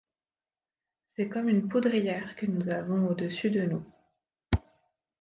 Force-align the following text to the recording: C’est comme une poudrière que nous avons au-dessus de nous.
C’est 1.15 1.29
comme 1.29 1.47
une 1.47 1.67
poudrière 1.69 2.35
que 2.35 2.47
nous 2.47 2.69
avons 2.69 3.07
au-dessus 3.09 3.51
de 3.51 3.61
nous. 3.67 3.83